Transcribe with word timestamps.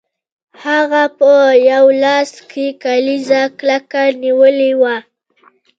هغه 0.65 1.03
په 1.19 1.31
یو 1.71 1.85
لاس 2.03 2.31
کې 2.51 2.67
کلیزه 2.83 3.41
کلکه 3.59 4.01
نیولې 4.23 4.71
وه 4.81 4.97